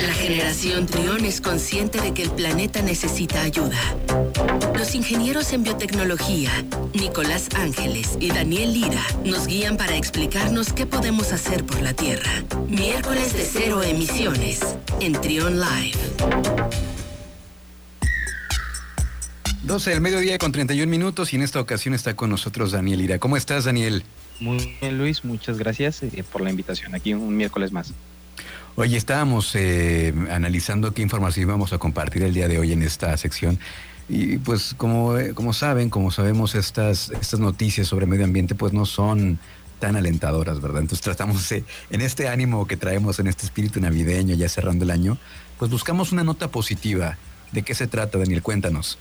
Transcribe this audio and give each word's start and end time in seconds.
La 0.00 0.12
generación 0.12 0.86
Trión 0.86 1.24
es 1.24 1.40
consciente 1.40 2.00
de 2.00 2.12
que 2.12 2.22
el 2.22 2.30
planeta 2.30 2.82
necesita 2.82 3.40
ayuda. 3.42 3.78
Los 4.76 4.94
ingenieros 4.94 5.52
en 5.52 5.62
biotecnología, 5.62 6.50
Nicolás 6.92 7.48
Ángeles 7.54 8.18
y 8.20 8.28
Daniel 8.28 8.74
Lira, 8.74 9.02
nos 9.24 9.46
guían 9.46 9.76
para 9.76 9.96
explicarnos 9.96 10.72
qué 10.74 10.84
podemos 10.84 11.32
hacer 11.32 11.64
por 11.64 11.80
la 11.80 11.94
Tierra. 11.94 12.44
Miércoles 12.68 13.32
de 13.32 13.44
cero 13.44 13.82
emisiones 13.82 14.60
en 15.00 15.12
Trión 15.14 15.58
Live. 15.60 15.98
12 19.62 19.90
del 19.90 20.00
mediodía 20.00 20.38
con 20.38 20.52
31 20.52 20.90
minutos 20.90 21.32
y 21.32 21.36
en 21.36 21.42
esta 21.42 21.58
ocasión 21.58 21.94
está 21.94 22.14
con 22.14 22.30
nosotros 22.30 22.70
Daniel 22.72 22.98
Lira. 22.98 23.18
¿Cómo 23.18 23.36
estás, 23.36 23.64
Daniel? 23.64 24.04
Muy 24.40 24.76
bien, 24.80 24.98
Luis, 24.98 25.24
muchas 25.24 25.56
gracias 25.58 26.02
eh, 26.02 26.22
por 26.30 26.42
la 26.42 26.50
invitación 26.50 26.94
aquí 26.94 27.14
un 27.14 27.34
miércoles 27.34 27.72
más. 27.72 27.94
Oye, 28.78 28.98
estábamos 28.98 29.54
eh, 29.54 30.12
analizando 30.30 30.92
qué 30.92 31.00
información 31.00 31.48
íbamos 31.48 31.72
a 31.72 31.78
compartir 31.78 32.22
el 32.24 32.34
día 32.34 32.46
de 32.46 32.58
hoy 32.58 32.72
en 32.72 32.82
esta 32.82 33.16
sección. 33.16 33.58
Y 34.06 34.36
pues 34.36 34.74
como, 34.76 35.16
eh, 35.16 35.32
como 35.32 35.54
saben, 35.54 35.88
como 35.88 36.10
sabemos, 36.10 36.54
estas, 36.54 37.08
estas 37.08 37.40
noticias 37.40 37.86
sobre 37.86 38.04
medio 38.04 38.26
ambiente 38.26 38.54
pues 38.54 38.74
no 38.74 38.84
son 38.84 39.38
tan 39.78 39.96
alentadoras, 39.96 40.60
¿verdad? 40.60 40.82
Entonces 40.82 41.02
tratamos 41.02 41.50
en 41.52 41.64
este 42.02 42.28
ánimo 42.28 42.66
que 42.66 42.76
traemos, 42.76 43.18
en 43.18 43.28
este 43.28 43.46
espíritu 43.46 43.80
navideño, 43.80 44.34
ya 44.34 44.48
cerrando 44.50 44.84
el 44.84 44.90
año, 44.90 45.16
pues 45.58 45.70
buscamos 45.70 46.12
una 46.12 46.22
nota 46.22 46.48
positiva. 46.48 47.16
¿De 47.52 47.62
qué 47.62 47.74
se 47.74 47.86
trata, 47.86 48.18
Daniel? 48.18 48.42
Cuéntanos. 48.42 48.98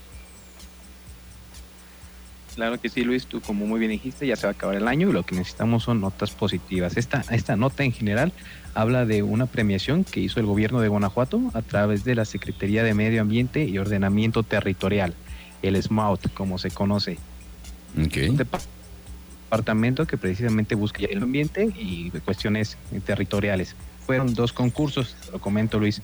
Claro 2.55 2.79
que 2.79 2.87
sí, 2.87 3.03
Luis, 3.03 3.27
tú 3.27 3.41
como 3.41 3.65
muy 3.65 3.79
bien 3.79 3.91
dijiste, 3.91 4.25
ya 4.25 4.37
se 4.37 4.47
va 4.47 4.51
a 4.51 4.53
acabar 4.53 4.77
el 4.77 4.87
año 4.87 5.09
y 5.09 5.13
lo 5.13 5.23
que 5.23 5.35
necesitamos 5.35 5.83
son 5.83 5.99
notas 5.99 6.31
positivas. 6.31 6.95
Esta, 6.95 7.23
esta 7.31 7.57
nota 7.57 7.83
en 7.83 7.91
general 7.91 8.31
habla 8.73 9.05
de 9.05 9.23
una 9.23 9.45
premiación 9.45 10.05
que 10.05 10.21
hizo 10.21 10.39
el 10.39 10.45
gobierno 10.45 10.79
de 10.79 10.87
Guanajuato 10.87 11.41
a 11.53 11.61
través 11.61 12.05
de 12.05 12.15
la 12.15 12.23
Secretaría 12.23 12.83
de 12.83 12.93
Medio 12.93 13.21
Ambiente 13.21 13.65
y 13.65 13.77
Ordenamiento 13.77 14.43
Territorial, 14.43 15.13
el 15.63 15.75
SMAUT, 15.75 16.33
como 16.33 16.57
se 16.57 16.71
conoce. 16.71 17.17
Okay. 18.07 18.29
Un 18.29 18.37
departamento 18.37 20.07
que 20.07 20.17
precisamente 20.17 20.75
busca 20.75 21.03
el 21.03 21.23
ambiente 21.23 21.73
y 21.77 22.09
cuestiones 22.23 22.77
territoriales. 23.05 23.75
Fueron 24.05 24.33
dos 24.33 24.53
concursos, 24.53 25.15
lo 25.33 25.39
comento 25.39 25.77
Luis. 25.77 26.01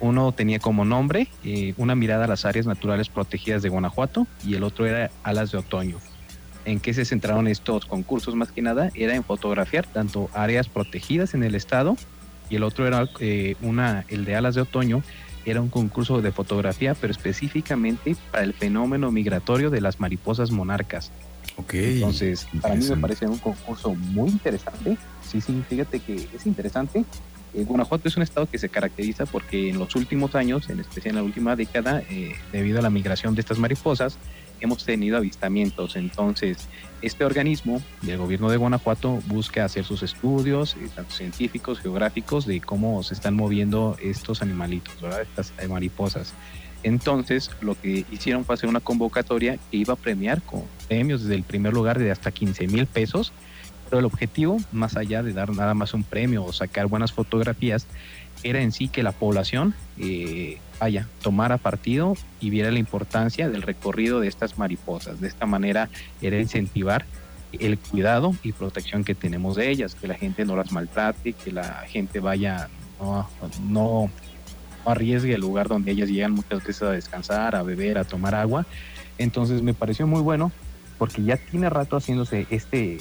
Uno 0.00 0.32
tenía 0.32 0.58
como 0.58 0.84
nombre 0.84 1.28
eh, 1.44 1.74
Una 1.76 1.94
mirada 1.94 2.24
a 2.24 2.28
las 2.28 2.44
áreas 2.44 2.66
naturales 2.66 3.08
protegidas 3.08 3.62
de 3.62 3.68
Guanajuato 3.68 4.26
y 4.44 4.54
el 4.54 4.64
otro 4.64 4.86
era 4.86 5.10
Alas 5.22 5.52
de 5.52 5.58
Otoño. 5.58 5.98
¿En 6.64 6.80
qué 6.80 6.94
se 6.94 7.04
centraron 7.04 7.46
estos 7.46 7.84
concursos? 7.84 8.34
Más 8.34 8.50
que 8.50 8.62
nada 8.62 8.90
era 8.94 9.14
en 9.14 9.22
fotografiar 9.22 9.86
tanto 9.86 10.30
áreas 10.32 10.68
protegidas 10.68 11.34
en 11.34 11.42
el 11.42 11.54
estado 11.54 11.96
y 12.48 12.56
el 12.56 12.62
otro 12.62 12.86
era 12.86 13.08
eh, 13.20 13.56
una, 13.62 14.04
el 14.08 14.24
de 14.24 14.36
Alas 14.36 14.54
de 14.54 14.62
Otoño, 14.62 15.02
era 15.44 15.60
un 15.60 15.68
concurso 15.68 16.22
de 16.22 16.32
fotografía, 16.32 16.94
pero 16.94 17.10
específicamente 17.10 18.16
para 18.30 18.44
el 18.44 18.54
fenómeno 18.54 19.10
migratorio 19.10 19.70
de 19.70 19.80
las 19.80 20.00
mariposas 20.00 20.50
monarcas. 20.50 21.10
Ok. 21.56 21.74
Entonces, 21.74 22.46
para 22.60 22.74
mí 22.74 22.84
me 22.88 22.96
parece 22.96 23.26
un 23.26 23.38
concurso 23.38 23.94
muy 23.94 24.30
interesante. 24.30 24.96
Sí, 25.22 25.40
sí, 25.40 25.62
fíjate 25.68 26.00
que 26.00 26.28
es 26.34 26.46
interesante 26.46 27.04
eh, 27.54 27.64
Guanajuato 27.64 28.08
es 28.08 28.16
un 28.16 28.22
estado 28.22 28.46
que 28.46 28.58
se 28.58 28.68
caracteriza 28.68 29.26
porque 29.26 29.70
en 29.70 29.78
los 29.78 29.94
últimos 29.94 30.34
años, 30.34 30.68
en 30.70 30.80
especial 30.80 31.10
en 31.12 31.16
la 31.16 31.22
última 31.22 31.56
década, 31.56 32.02
eh, 32.10 32.34
debido 32.52 32.78
a 32.80 32.82
la 32.82 32.90
migración 32.90 33.34
de 33.34 33.40
estas 33.40 33.58
mariposas, 33.58 34.18
hemos 34.60 34.84
tenido 34.84 35.16
avistamientos. 35.16 35.96
Entonces, 35.96 36.68
este 37.02 37.24
organismo 37.24 37.82
del 38.02 38.18
gobierno 38.18 38.50
de 38.50 38.56
Guanajuato 38.56 39.22
busca 39.26 39.64
hacer 39.64 39.84
sus 39.84 40.02
estudios, 40.02 40.76
eh, 40.76 40.88
tanto 40.94 41.12
científicos, 41.12 41.80
geográficos, 41.80 42.46
de 42.46 42.60
cómo 42.60 43.02
se 43.02 43.14
están 43.14 43.34
moviendo 43.34 43.96
estos 44.02 44.42
animalitos, 44.42 45.00
¿verdad? 45.00 45.22
estas 45.22 45.52
mariposas. 45.68 46.34
Entonces, 46.82 47.50
lo 47.62 47.80
que 47.80 48.04
hicieron 48.10 48.44
fue 48.44 48.54
hacer 48.54 48.68
una 48.68 48.80
convocatoria 48.80 49.58
que 49.70 49.78
iba 49.78 49.94
a 49.94 49.96
premiar 49.96 50.42
con 50.42 50.64
premios 50.86 51.22
desde 51.22 51.34
el 51.34 51.42
primer 51.42 51.72
lugar 51.72 51.98
de 51.98 52.10
hasta 52.10 52.30
15 52.30 52.66
mil 52.66 52.86
pesos 52.86 53.32
pero 53.94 54.00
el 54.00 54.06
objetivo, 54.06 54.56
más 54.72 54.96
allá 54.96 55.22
de 55.22 55.32
dar 55.32 55.50
nada 55.54 55.72
más 55.72 55.94
un 55.94 56.02
premio 56.02 56.44
o 56.44 56.52
sacar 56.52 56.88
buenas 56.88 57.12
fotografías, 57.12 57.86
era 58.42 58.60
en 58.60 58.72
sí 58.72 58.88
que 58.88 59.04
la 59.04 59.12
población 59.12 59.72
eh, 59.98 60.58
vaya, 60.80 61.06
tomara 61.22 61.58
partido 61.58 62.16
y 62.40 62.50
viera 62.50 62.72
la 62.72 62.80
importancia 62.80 63.48
del 63.48 63.62
recorrido 63.62 64.18
de 64.18 64.26
estas 64.26 64.58
mariposas. 64.58 65.20
De 65.20 65.28
esta 65.28 65.46
manera 65.46 65.90
era 66.20 66.40
incentivar 66.40 67.04
el 67.52 67.78
cuidado 67.78 68.34
y 68.42 68.50
protección 68.50 69.04
que 69.04 69.14
tenemos 69.14 69.54
de 69.54 69.70
ellas, 69.70 69.94
que 69.94 70.08
la 70.08 70.14
gente 70.14 70.44
no 70.44 70.56
las 70.56 70.72
maltrate, 70.72 71.32
que 71.32 71.52
la 71.52 71.84
gente 71.86 72.18
vaya, 72.18 72.68
no, 72.98 73.28
no, 73.62 74.10
arriesgue 74.84 75.34
el 75.34 75.40
lugar 75.40 75.68
donde 75.68 75.92
ellas 75.92 76.08
llegan 76.08 76.32
muchas 76.32 76.66
veces 76.66 76.82
a 76.82 76.90
descansar, 76.90 77.54
a 77.54 77.62
beber, 77.62 77.98
a 77.98 78.02
tomar 78.02 78.34
agua. 78.34 78.66
Entonces 79.18 79.62
me 79.62 79.72
pareció 79.72 80.08
muy 80.08 80.20
bueno 80.20 80.50
porque 80.98 81.22
ya 81.22 81.36
tiene 81.36 81.70
rato 81.70 81.96
haciéndose 81.96 82.48
este, 82.50 82.98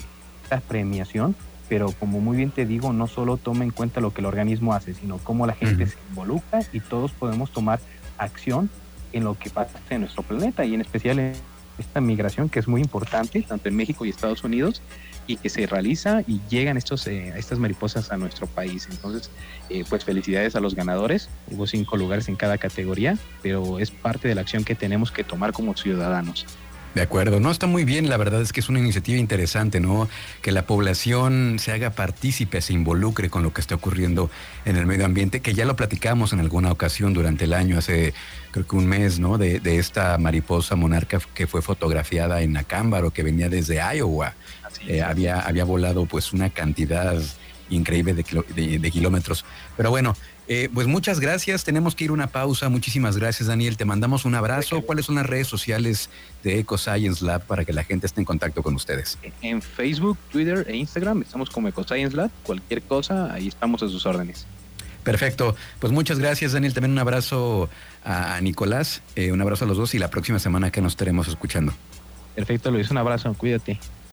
premiación, 0.62 1.36
pero 1.70 1.92
como 1.92 2.20
muy 2.20 2.38
bien 2.38 2.52
te 2.52 2.66
digo, 2.66 2.94
no 2.94 3.08
solo 3.08 3.38
toma 3.38 3.64
en 3.64 3.72
cuenta 3.72 4.02
lo 4.02 4.14
que 4.14 4.22
el 4.22 4.26
organismo 4.26 4.74
hace, 4.74 4.94
sino 4.94 5.18
cómo 5.18 5.48
la 5.48 5.54
gente 5.54 5.88
se 5.88 5.98
involucra 6.10 6.62
y 6.72 6.80
todos 6.80 7.12
podemos 7.12 7.52
tomar 7.52 7.80
acción 8.18 8.70
en 9.12 9.24
lo 9.24 9.38
que 9.38 9.50
pasa 9.50 9.80
en 9.90 10.02
nuestro 10.02 10.24
planeta 10.24 10.66
y 10.66 10.74
en 10.74 10.82
especial 10.82 11.20
en 11.20 11.34
esta 11.78 12.02
migración 12.02 12.50
que 12.50 12.60
es 12.60 12.68
muy 12.68 12.82
importante, 12.82 13.42
tanto 13.42 13.70
en 13.70 13.76
México 13.76 14.06
y 14.06 14.10
Estados 14.10 14.44
Unidos, 14.44 14.82
y 15.26 15.38
que 15.38 15.50
se 15.50 15.66
realiza 15.66 16.22
y 16.28 16.42
llegan 16.50 16.78
estos, 16.78 17.08
eh, 17.08 17.34
estas 17.38 17.58
mariposas 17.58 18.12
a 18.12 18.18
nuestro 18.18 18.46
país. 18.48 18.88
Entonces, 18.92 19.30
eh, 19.70 19.84
pues 19.90 20.04
felicidades 20.04 20.56
a 20.56 20.60
los 20.60 20.76
ganadores. 20.76 21.30
Hubo 21.50 21.66
cinco 21.66 21.96
lugares 21.98 22.28
en 22.28 22.36
cada 22.36 22.58
categoría, 22.58 23.18
pero 23.42 23.80
es 23.80 23.90
parte 23.90 24.28
de 24.28 24.36
la 24.36 24.42
acción 24.42 24.64
que 24.64 24.76
tenemos 24.76 25.12
que 25.12 25.24
tomar 25.24 25.54
como 25.54 25.76
ciudadanos. 25.76 26.46
De 26.96 27.02
acuerdo, 27.02 27.40
no 27.40 27.50
está 27.50 27.66
muy 27.66 27.86
bien, 27.86 28.08
la 28.08 28.18
verdad 28.18 28.42
es 28.42 28.54
que 28.54 28.60
es 28.60 28.70
una 28.70 28.78
iniciativa 28.78 29.18
interesante, 29.18 29.80
¿no? 29.80 30.08
Que 30.44 30.52
la 30.52 30.68
población 30.68 31.58
se 31.58 31.72
haga 31.72 31.90
partícipe, 31.90 32.62
se 32.62 32.74
involucre 32.74 33.32
con 33.32 33.42
lo 33.42 33.52
que 33.52 33.62
está 33.62 33.74
ocurriendo 33.74 34.30
en 34.66 34.76
el 34.76 34.86
medio 34.86 35.06
ambiente, 35.06 35.40
que 35.40 35.56
ya 35.56 35.66
lo 35.66 35.76
platicamos 35.76 36.34
en 36.34 36.40
alguna 36.40 36.72
ocasión 36.72 37.16
durante 37.16 37.46
el 37.46 37.54
año, 37.54 37.80
hace 37.80 38.14
creo 38.52 38.68
que 38.68 38.76
un 38.76 38.86
mes, 38.86 39.18
¿no? 39.18 39.40
De, 39.40 39.60
esta 39.64 40.20
mariposa 40.20 40.76
monarca 40.76 41.20
que 41.34 41.48
fue 41.48 41.64
fotografiada 41.64 42.42
en 42.44 42.56
Acámbaro, 42.58 43.10
que 43.10 43.24
venía 43.24 43.50
desde 43.50 43.80
Iowa. 43.96 44.36
Eh, 44.88 45.02
había, 45.02 45.40
había 45.40 45.64
volado 45.64 46.06
pues 46.06 46.32
una 46.32 46.52
cantidad 46.52 47.20
increíble 47.72 48.14
de 48.14 48.92
kilómetros. 48.92 49.46
Pero 49.76 49.90
bueno, 49.90 50.16
eh, 50.48 50.70
pues 50.74 50.88
muchas 50.88 51.20
gracias. 51.20 51.64
Tenemos 51.64 51.96
que 51.96 52.06
ir 52.06 52.10
a 52.10 52.14
una 52.14 52.28
pausa. 52.28 52.70
Muchísimas 52.70 53.18
gracias, 53.18 53.48
Daniel. 53.48 53.78
Te 53.78 53.86
mandamos 53.86 54.26
un 54.26 54.36
abrazo. 54.36 54.82
¿Cuáles 54.82 55.06
son 55.06 55.16
las 55.16 55.26
redes 55.26 55.48
sociales 55.48 56.10
de 56.44 56.60
Eco 56.60 56.78
Science 56.78 57.24
Lab 57.24 57.46
para 57.46 57.64
que 57.64 57.74
la 57.74 57.84
gente 57.84 58.08
esté 58.08 58.22
en 58.22 58.26
contacto 58.26 58.62
con 58.62 58.76
ustedes? 58.76 59.18
En 59.42 59.62
Facebook, 59.62 60.18
Twitter 60.32 60.66
e 60.68 60.76
Instagram 60.76 61.22
estamos 61.22 61.50
como 61.50 61.68
Eco 61.68 61.84
Science 61.84 62.16
Lab. 62.16 62.30
Cualquier 62.44 62.82
cosa, 62.82 63.34
ahí 63.34 63.48
estamos 63.48 63.82
a 63.84 63.88
sus 63.88 64.06
órdenes. 64.06 64.46
Perfecto. 65.04 65.56
Pues 65.80 65.92
muchas 65.92 66.20
gracias, 66.20 66.54
Daniel. 66.54 66.74
También 66.74 66.92
un 66.92 67.00
abrazo 67.00 67.70
a, 68.04 68.40
Nicolás. 68.42 69.02
Eh, 69.16 69.32
un 69.32 69.42
abrazo 69.42 69.66
a 69.66 69.68
los 69.68 69.78
dos 69.78 69.94
y 69.96 70.00
la 70.00 70.10
próxima 70.10 70.40
semana 70.40 70.72
que 70.72 70.82
nos 70.82 70.94
estaremos 70.94 71.28
escuchando. 71.28 71.74
Perfecto, 72.36 72.72
Luis. 72.72 72.90
Un 72.90 72.98
abrazo. 72.98 73.34
Cuídate. 73.34 73.80